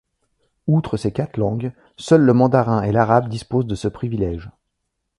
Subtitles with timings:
[0.65, 4.49] Outre ces quatre langues, seuls le mandarin et l'arabe disposent de ce privilège.